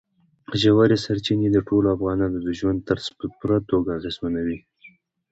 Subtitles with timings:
[0.61, 4.59] ژورې سرچینې د ټولو افغانانو د ژوند طرز په پوره توګه اغېزمنوي.